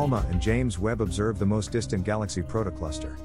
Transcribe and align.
ALMA 0.00 0.24
and 0.30 0.40
James 0.40 0.78
Webb 0.78 1.02
observe 1.02 1.38
the 1.38 1.44
most 1.44 1.72
distant 1.72 2.04
galaxy 2.04 2.40
protocluster. 2.40 3.18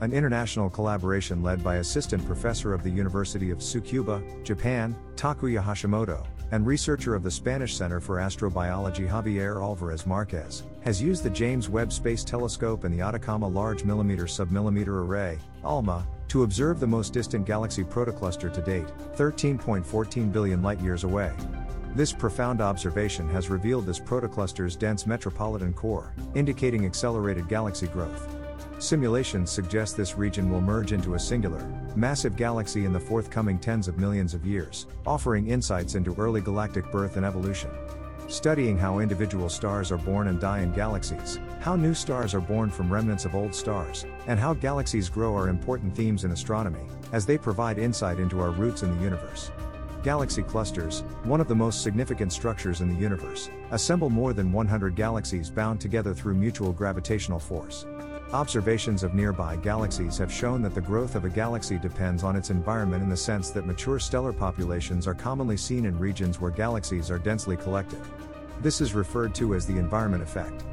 An 0.00 0.14
international 0.14 0.70
collaboration 0.70 1.42
led 1.42 1.62
by 1.62 1.76
assistant 1.76 2.24
professor 2.24 2.72
of 2.72 2.82
the 2.82 2.88
University 2.88 3.50
of 3.50 3.58
Tsukuba, 3.58 4.42
Japan, 4.42 4.96
Takuya 5.14 5.62
Hashimoto, 5.62 6.26
and 6.50 6.66
researcher 6.66 7.14
of 7.14 7.22
the 7.22 7.30
Spanish 7.30 7.76
Center 7.76 8.00
for 8.00 8.16
Astrobiology 8.16 9.06
Javier 9.06 9.60
Alvarez 9.60 10.06
Marquez, 10.06 10.62
has 10.80 11.02
used 11.02 11.22
the 11.22 11.28
James 11.28 11.68
Webb 11.68 11.92
Space 11.92 12.24
Telescope 12.24 12.84
and 12.84 12.94
the 12.94 13.04
Atacama 13.04 13.46
Large 13.46 13.84
Millimeter 13.84 14.24
Submillimeter 14.24 15.04
Array, 15.04 15.38
ALMA, 15.64 16.06
to 16.28 16.44
observe 16.44 16.80
the 16.80 16.86
most 16.86 17.12
distant 17.12 17.44
galaxy 17.44 17.84
protocluster 17.84 18.50
to 18.50 18.62
date, 18.62 18.86
13.14 19.16 20.32
billion 20.32 20.62
light 20.62 20.80
years 20.80 21.04
away. 21.04 21.30
This 21.94 22.10
profound 22.10 22.62
observation 22.62 23.28
has 23.28 23.50
revealed 23.50 23.84
this 23.84 24.00
protocluster's 24.00 24.76
dense 24.76 25.06
metropolitan 25.06 25.74
core, 25.74 26.14
indicating 26.34 26.86
accelerated 26.86 27.48
galaxy 27.48 27.86
growth. 27.86 28.34
Simulations 28.78 29.50
suggest 29.50 29.94
this 29.94 30.16
region 30.16 30.50
will 30.50 30.62
merge 30.62 30.92
into 30.92 31.16
a 31.16 31.18
singular, 31.18 31.62
massive 31.94 32.34
galaxy 32.34 32.86
in 32.86 32.94
the 32.94 32.98
forthcoming 32.98 33.58
tens 33.58 33.88
of 33.88 33.98
millions 33.98 34.32
of 34.32 34.46
years, 34.46 34.86
offering 35.06 35.48
insights 35.48 35.94
into 35.94 36.18
early 36.18 36.40
galactic 36.40 36.90
birth 36.90 37.18
and 37.18 37.26
evolution. 37.26 37.70
Studying 38.26 38.78
how 38.78 39.00
individual 39.00 39.50
stars 39.50 39.92
are 39.92 39.98
born 39.98 40.28
and 40.28 40.40
die 40.40 40.60
in 40.60 40.72
galaxies, 40.72 41.38
how 41.60 41.76
new 41.76 41.92
stars 41.92 42.32
are 42.32 42.40
born 42.40 42.70
from 42.70 42.90
remnants 42.90 43.26
of 43.26 43.34
old 43.34 43.54
stars, 43.54 44.06
and 44.28 44.40
how 44.40 44.54
galaxies 44.54 45.10
grow 45.10 45.36
are 45.36 45.50
important 45.50 45.94
themes 45.94 46.24
in 46.24 46.30
astronomy, 46.30 46.86
as 47.12 47.26
they 47.26 47.36
provide 47.36 47.76
insight 47.76 48.18
into 48.18 48.40
our 48.40 48.50
roots 48.50 48.82
in 48.82 48.96
the 48.96 49.04
universe. 49.04 49.50
Galaxy 50.02 50.42
clusters, 50.42 51.04
one 51.22 51.40
of 51.40 51.46
the 51.46 51.54
most 51.54 51.82
significant 51.82 52.32
structures 52.32 52.80
in 52.80 52.92
the 52.92 53.00
universe, 53.00 53.50
assemble 53.70 54.10
more 54.10 54.32
than 54.32 54.52
100 54.52 54.96
galaxies 54.96 55.48
bound 55.48 55.80
together 55.80 56.12
through 56.12 56.34
mutual 56.34 56.72
gravitational 56.72 57.38
force. 57.38 57.86
Observations 58.32 59.04
of 59.04 59.14
nearby 59.14 59.54
galaxies 59.54 60.18
have 60.18 60.32
shown 60.32 60.60
that 60.60 60.74
the 60.74 60.80
growth 60.80 61.14
of 61.14 61.24
a 61.24 61.28
galaxy 61.28 61.78
depends 61.78 62.24
on 62.24 62.34
its 62.34 62.50
environment 62.50 63.04
in 63.04 63.08
the 63.08 63.16
sense 63.16 63.50
that 63.50 63.64
mature 63.64 64.00
stellar 64.00 64.32
populations 64.32 65.06
are 65.06 65.14
commonly 65.14 65.56
seen 65.56 65.86
in 65.86 65.96
regions 65.96 66.40
where 66.40 66.50
galaxies 66.50 67.08
are 67.08 67.18
densely 67.18 67.56
collected. 67.56 68.00
This 68.60 68.80
is 68.80 68.94
referred 68.94 69.36
to 69.36 69.54
as 69.54 69.66
the 69.66 69.78
environment 69.78 70.24
effect. 70.24 70.64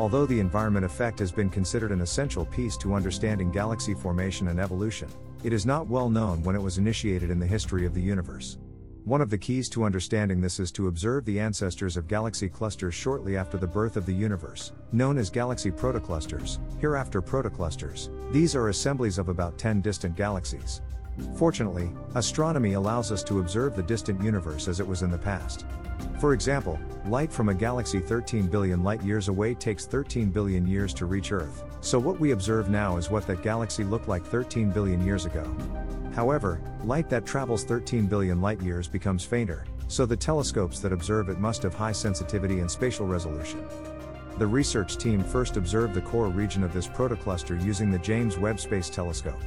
Although 0.00 0.26
the 0.26 0.40
environment 0.40 0.84
effect 0.84 1.20
has 1.20 1.30
been 1.30 1.50
considered 1.50 1.92
an 1.92 2.00
essential 2.00 2.46
piece 2.46 2.76
to 2.78 2.94
understanding 2.94 3.52
galaxy 3.52 3.94
formation 3.94 4.48
and 4.48 4.58
evolution, 4.58 5.08
it 5.44 5.52
is 5.52 5.66
not 5.66 5.86
well 5.86 6.08
known 6.08 6.42
when 6.42 6.56
it 6.56 6.62
was 6.62 6.78
initiated 6.78 7.30
in 7.30 7.38
the 7.38 7.46
history 7.46 7.86
of 7.86 7.94
the 7.94 8.00
universe. 8.00 8.58
One 9.04 9.20
of 9.20 9.30
the 9.30 9.38
keys 9.38 9.68
to 9.70 9.82
understanding 9.82 10.40
this 10.40 10.60
is 10.60 10.70
to 10.72 10.86
observe 10.86 11.24
the 11.24 11.40
ancestors 11.40 11.96
of 11.96 12.06
galaxy 12.06 12.48
clusters 12.48 12.94
shortly 12.94 13.36
after 13.36 13.58
the 13.58 13.66
birth 13.66 13.96
of 13.96 14.06
the 14.06 14.14
universe, 14.14 14.70
known 14.92 15.18
as 15.18 15.28
galaxy 15.28 15.72
protoclusters, 15.72 16.60
hereafter 16.78 17.20
protoclusters. 17.20 18.10
These 18.30 18.54
are 18.54 18.68
assemblies 18.68 19.18
of 19.18 19.28
about 19.28 19.58
10 19.58 19.80
distant 19.80 20.14
galaxies. 20.14 20.82
Fortunately, 21.36 21.90
astronomy 22.14 22.74
allows 22.74 23.10
us 23.10 23.24
to 23.24 23.40
observe 23.40 23.74
the 23.74 23.82
distant 23.82 24.22
universe 24.22 24.68
as 24.68 24.78
it 24.78 24.86
was 24.86 25.02
in 25.02 25.10
the 25.10 25.18
past. 25.18 25.66
For 26.20 26.34
example, 26.34 26.78
light 27.06 27.32
from 27.32 27.48
a 27.48 27.54
galaxy 27.54 28.00
13 28.00 28.46
billion 28.46 28.82
light 28.82 29.02
years 29.02 29.28
away 29.28 29.54
takes 29.54 29.86
13 29.86 30.30
billion 30.30 30.66
years 30.66 30.94
to 30.94 31.06
reach 31.06 31.32
Earth, 31.32 31.64
so 31.80 31.98
what 31.98 32.20
we 32.20 32.30
observe 32.30 32.70
now 32.70 32.96
is 32.96 33.10
what 33.10 33.26
that 33.26 33.42
galaxy 33.42 33.84
looked 33.84 34.08
like 34.08 34.24
13 34.24 34.70
billion 34.70 35.04
years 35.04 35.26
ago. 35.26 35.44
However, 36.14 36.60
light 36.84 37.08
that 37.10 37.26
travels 37.26 37.64
13 37.64 38.06
billion 38.06 38.40
light 38.40 38.60
years 38.60 38.86
becomes 38.86 39.24
fainter, 39.24 39.64
so 39.88 40.06
the 40.06 40.16
telescopes 40.16 40.78
that 40.80 40.92
observe 40.92 41.28
it 41.28 41.38
must 41.38 41.62
have 41.62 41.74
high 41.74 41.92
sensitivity 41.92 42.60
and 42.60 42.70
spatial 42.70 43.06
resolution. 43.06 43.64
The 44.38 44.46
research 44.46 44.96
team 44.96 45.22
first 45.22 45.56
observed 45.56 45.94
the 45.94 46.00
core 46.00 46.28
region 46.28 46.62
of 46.62 46.72
this 46.72 46.88
protocluster 46.88 47.62
using 47.62 47.90
the 47.90 47.98
James 47.98 48.38
Webb 48.38 48.60
Space 48.60 48.88
Telescope. 48.88 49.40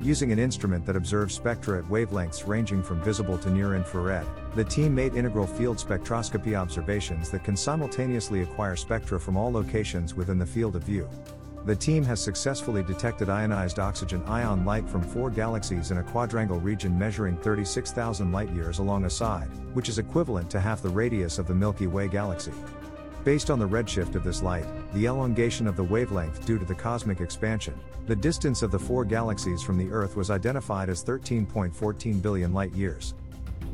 Using 0.00 0.32
an 0.32 0.38
instrument 0.38 0.84
that 0.86 0.96
observes 0.96 1.34
spectra 1.34 1.78
at 1.78 1.84
wavelengths 1.84 2.46
ranging 2.46 2.82
from 2.82 3.02
visible 3.02 3.38
to 3.38 3.50
near 3.50 3.74
infrared, 3.74 4.26
the 4.54 4.64
team 4.64 4.94
made 4.94 5.14
integral 5.14 5.46
field 5.46 5.78
spectroscopy 5.78 6.58
observations 6.58 7.30
that 7.30 7.44
can 7.44 7.56
simultaneously 7.56 8.42
acquire 8.42 8.76
spectra 8.76 9.20
from 9.20 9.36
all 9.36 9.52
locations 9.52 10.14
within 10.14 10.38
the 10.38 10.46
field 10.46 10.76
of 10.76 10.82
view 10.82 11.08
the 11.64 11.74
team 11.74 12.04
has 12.04 12.20
successfully 12.20 12.82
detected 12.82 13.30
ionized 13.30 13.78
oxygen 13.78 14.22
ion 14.24 14.66
light 14.66 14.86
from 14.86 15.02
four 15.02 15.30
galaxies 15.30 15.90
in 15.90 15.98
a 15.98 16.02
quadrangle 16.02 16.60
region 16.60 16.98
measuring 16.98 17.38
36,000 17.38 18.30
light 18.30 18.50
years 18.50 18.80
along 18.80 19.06
a 19.06 19.10
side, 19.10 19.48
which 19.72 19.88
is 19.88 19.98
equivalent 19.98 20.50
to 20.50 20.60
half 20.60 20.82
the 20.82 20.88
radius 20.88 21.38
of 21.38 21.46
the 21.46 21.54
Milky 21.54 21.86
Way 21.86 22.06
galaxy. 22.06 22.52
Based 23.24 23.48
on 23.48 23.58
the 23.58 23.66
redshift 23.66 24.16
of 24.16 24.22
this 24.22 24.42
light, 24.42 24.66
the 24.92 25.06
elongation 25.06 25.66
of 25.66 25.76
the 25.76 25.82
wavelength 25.82 26.44
due 26.44 26.58
to 26.58 26.64
the 26.66 26.74
cosmic 26.74 27.22
expansion, 27.22 27.74
the 28.06 28.14
distance 28.14 28.60
of 28.60 28.70
the 28.70 28.78
four 28.78 29.02
galaxies 29.02 29.62
from 29.62 29.78
the 29.78 29.90
Earth 29.90 30.14
was 30.14 30.30
identified 30.30 30.90
as 30.90 31.02
13.14 31.02 32.20
billion 32.20 32.52
light 32.52 32.72
years. 32.74 33.14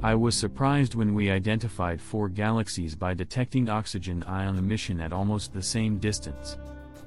I 0.05 0.15
was 0.15 0.37
surprised 0.37 0.95
when 0.95 1.15
we 1.15 1.33
identified 1.33 2.01
four 2.01 2.29
galaxies 2.29 2.95
by 2.95 3.13
detecting 3.13 3.69
oxygen 3.69 4.23
ion 4.23 4.57
emission 4.57 5.01
at 5.01 5.13
almost 5.13 5.53
the 5.53 5.63
same 5.63 5.99
distance. 5.99 6.57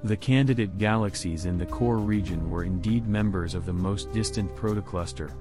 The 0.04 0.18
candidate 0.18 0.78
galaxies 0.78 1.46
in 1.46 1.58
the 1.58 1.66
core 1.66 1.98
region 1.98 2.50
were 2.50 2.66
indeed 2.66 3.08
members 3.08 3.56
of 3.56 3.66
the 3.66 3.72
most 3.72 4.12
distant 4.12 4.54
protocluster. 4.54 5.31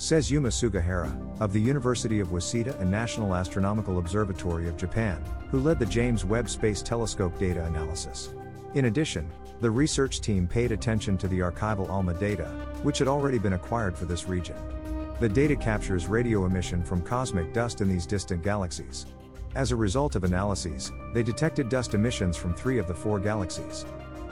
Says 0.00 0.30
Yuma 0.30 0.48
Sugahara, 0.48 1.12
of 1.42 1.52
the 1.52 1.60
University 1.60 2.20
of 2.20 2.28
Waseda 2.28 2.80
and 2.80 2.90
National 2.90 3.34
Astronomical 3.34 3.98
Observatory 3.98 4.66
of 4.66 4.78
Japan, 4.78 5.22
who 5.50 5.60
led 5.60 5.78
the 5.78 5.84
James 5.84 6.24
Webb 6.24 6.48
Space 6.48 6.80
Telescope 6.80 7.38
data 7.38 7.66
analysis. 7.66 8.30
In 8.72 8.86
addition, 8.86 9.30
the 9.60 9.70
research 9.70 10.22
team 10.22 10.48
paid 10.48 10.72
attention 10.72 11.18
to 11.18 11.28
the 11.28 11.40
archival 11.40 11.86
ALMA 11.90 12.14
data, 12.14 12.46
which 12.82 12.96
had 12.96 13.08
already 13.08 13.36
been 13.36 13.52
acquired 13.52 13.94
for 13.94 14.06
this 14.06 14.26
region. 14.26 14.56
The 15.20 15.28
data 15.28 15.54
captures 15.54 16.06
radio 16.06 16.46
emission 16.46 16.82
from 16.82 17.02
cosmic 17.02 17.52
dust 17.52 17.82
in 17.82 17.88
these 17.90 18.06
distant 18.06 18.42
galaxies. 18.42 19.04
As 19.54 19.70
a 19.70 19.76
result 19.76 20.16
of 20.16 20.24
analyses, 20.24 20.90
they 21.12 21.22
detected 21.22 21.68
dust 21.68 21.92
emissions 21.92 22.38
from 22.38 22.54
three 22.54 22.78
of 22.78 22.88
the 22.88 22.94
four 22.94 23.20
galaxies. 23.20 23.84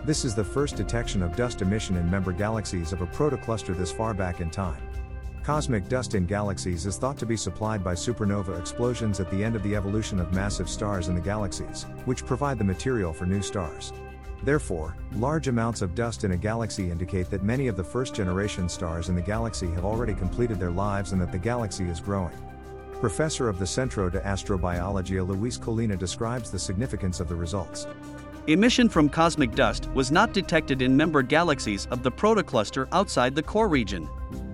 This 0.07 0.25
is 0.25 0.35
the 0.35 0.43
first 0.43 0.77
detection 0.77 1.23
of 1.23 1.37
dust 1.37 1.61
emission 1.61 1.99
in 1.99 2.11
member 2.11 2.33
galaxies 2.33 2.95
of 2.95 3.03
a 3.03 3.07
protocluster 3.09 3.77
this 3.77 3.93
far 3.93 4.15
back 4.15 4.41
in 4.41 4.49
time. 4.49 4.81
Cosmic 5.49 5.89
dust 5.89 6.15
in 6.15 6.27
galaxies 6.27 6.85
is 6.85 6.99
thought 6.99 7.17
to 7.17 7.25
be 7.25 7.35
supplied 7.35 7.83
by 7.83 7.95
supernova 7.95 8.61
explosions 8.61 9.19
at 9.19 9.31
the 9.31 9.43
end 9.43 9.57
of 9.57 9.63
the 9.63 9.75
evolution 9.75 10.21
of 10.21 10.35
massive 10.35 10.69
stars 10.69 11.09
in 11.09 11.15
the 11.15 11.23
galaxies, 11.23 11.87
which 12.05 12.27
provide 12.27 12.59
the 12.59 12.65
material 12.65 13.15
for 13.15 13.25
new 13.25 13.41
stars. 13.41 13.95
Therefore, 14.43 14.95
large 15.15 15.49
amounts 15.49 15.81
of 15.81 15.95
dust 15.95 16.25
in 16.25 16.33
a 16.33 16.37
galaxy 16.37 16.91
indicate 16.91 17.31
that 17.31 17.45
many 17.45 17.67
of 17.67 17.79
the 17.79 17.83
first 17.83 18.15
generation 18.15 18.69
stars 18.69 19.09
in 19.09 19.15
the 19.15 19.23
galaxy 19.23 19.69
have 19.71 19.87
already 19.87 20.13
completed 20.13 20.61
their 20.61 20.71
lives 20.71 21.13
and 21.13 21.23
that 21.23 21.33
the 21.33 21.39
galaxy 21.39 21.89
is 21.89 21.99
growing. 21.99 22.37
Professor 23.01 23.49
of 23.49 23.59
the 23.59 23.67
Centro 23.67 24.11
de 24.11 24.21
Astrobiologia 24.21 25.27
Luis 25.27 25.57
Colina 25.57 25.99
describes 25.99 26.51
the 26.51 26.59
significance 26.59 27.21
of 27.21 27.29
the 27.31 27.35
results. 27.35 27.87
Emission 28.49 28.87
from 28.87 29.09
cosmic 29.09 29.55
dust 29.55 29.89
was 29.95 30.13
not 30.13 30.35
detected 30.35 30.83
in 30.83 30.95
member 30.95 31.23
galaxies 31.23 31.87
of 31.87 32.03
the 32.03 32.13
protocluster 32.13 32.87
outside 32.93 33.35
the 33.35 33.43
core 33.43 33.69
region. 33.69 34.07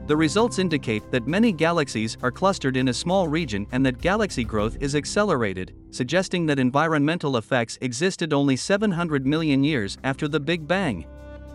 The 0.06 0.14
results 0.14 0.58
indicate 0.58 1.10
that 1.12 1.26
many 1.26 1.50
galaxies 1.50 2.18
are 2.22 2.30
clustered 2.30 2.76
in 2.76 2.88
a 2.88 2.92
small 2.92 3.26
region 3.26 3.66
and 3.72 3.86
that 3.86 4.02
galaxy 4.02 4.44
growth 4.44 4.76
is 4.78 4.94
accelerated, 4.94 5.74
suggesting 5.92 6.44
that 6.44 6.58
environmental 6.58 7.38
effects 7.38 7.78
existed 7.80 8.34
only 8.34 8.54
700 8.54 9.26
million 9.26 9.64
years 9.64 9.96
after 10.04 10.28
the 10.28 10.38
Big 10.38 10.68
Bang. 10.68 11.06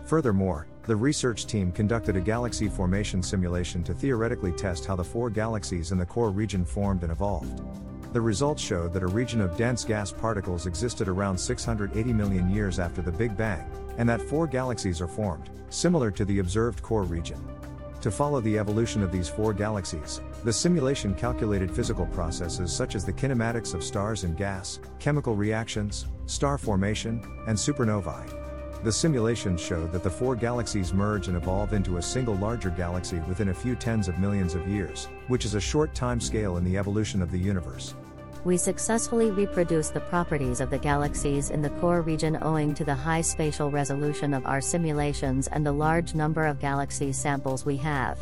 Furthermore, 0.04 0.66
the 0.82 0.96
research 0.96 1.46
team 1.46 1.70
conducted 1.70 2.16
a 2.16 2.20
galaxy 2.20 2.68
formation 2.68 3.22
simulation 3.22 3.84
to 3.84 3.94
theoretically 3.94 4.50
test 4.50 4.84
how 4.84 4.96
the 4.96 5.04
four 5.04 5.30
galaxies 5.30 5.92
in 5.92 5.98
the 5.98 6.06
core 6.06 6.30
region 6.30 6.64
formed 6.64 7.04
and 7.04 7.12
evolved. 7.12 7.62
The 8.12 8.20
results 8.20 8.60
showed 8.60 8.92
that 8.94 9.04
a 9.04 9.06
region 9.06 9.40
of 9.40 9.56
dense 9.56 9.84
gas 9.84 10.10
particles 10.10 10.66
existed 10.66 11.06
around 11.06 11.38
680 11.38 12.12
million 12.12 12.50
years 12.50 12.80
after 12.80 13.00
the 13.00 13.12
Big 13.12 13.36
Bang, 13.36 13.64
and 13.96 14.08
that 14.08 14.20
four 14.20 14.48
galaxies 14.48 15.00
are 15.00 15.06
formed, 15.06 15.50
similar 15.68 16.10
to 16.10 16.24
the 16.24 16.40
observed 16.40 16.82
core 16.82 17.04
region. 17.04 17.38
To 18.00 18.10
follow 18.10 18.40
the 18.40 18.58
evolution 18.58 19.02
of 19.02 19.12
these 19.12 19.28
four 19.28 19.52
galaxies, 19.52 20.22
the 20.42 20.52
simulation 20.52 21.14
calculated 21.14 21.70
physical 21.70 22.06
processes 22.06 22.72
such 22.72 22.94
as 22.94 23.04
the 23.04 23.12
kinematics 23.12 23.74
of 23.74 23.84
stars 23.84 24.24
and 24.24 24.38
gas, 24.38 24.80
chemical 24.98 25.36
reactions, 25.36 26.06
star 26.24 26.56
formation, 26.56 27.22
and 27.46 27.58
supernovae. 27.58 28.40
The 28.82 28.92
simulations 28.92 29.60
showed 29.60 29.92
that 29.92 30.02
the 30.02 30.08
four 30.08 30.34
galaxies 30.34 30.94
merge 30.94 31.28
and 31.28 31.36
evolve 31.36 31.74
into 31.74 31.98
a 31.98 32.02
single 32.02 32.36
larger 32.36 32.70
galaxy 32.70 33.18
within 33.28 33.50
a 33.50 33.54
few 33.54 33.76
tens 33.76 34.08
of 34.08 34.18
millions 34.18 34.54
of 34.54 34.66
years, 34.66 35.08
which 35.28 35.44
is 35.44 35.54
a 35.54 35.60
short 35.60 35.94
time 35.94 36.20
scale 36.20 36.56
in 36.56 36.64
the 36.64 36.78
evolution 36.78 37.20
of 37.20 37.30
the 37.30 37.38
universe. 37.38 37.94
We 38.42 38.56
successfully 38.56 39.30
reproduce 39.30 39.90
the 39.90 40.00
properties 40.00 40.62
of 40.62 40.70
the 40.70 40.78
galaxies 40.78 41.50
in 41.50 41.60
the 41.60 41.68
core 41.70 42.00
region 42.00 42.38
owing 42.40 42.74
to 42.74 42.84
the 42.84 42.94
high 42.94 43.20
spatial 43.20 43.70
resolution 43.70 44.32
of 44.32 44.46
our 44.46 44.62
simulations 44.62 45.46
and 45.48 45.64
the 45.64 45.72
large 45.72 46.14
number 46.14 46.46
of 46.46 46.58
galaxy 46.58 47.12
samples 47.12 47.66
we 47.66 47.76
have. 47.76 48.18